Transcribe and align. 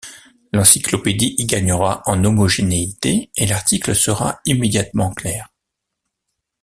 L'encyclopédie 0.51 1.35
y 1.37 1.45
gagnera 1.45 2.01
en 2.07 2.23
homogénéité, 2.25 3.29
et 3.35 3.45
l'article 3.45 3.93
sera 3.95 4.39
immédiatement 4.47 5.13
clair. 5.13 5.49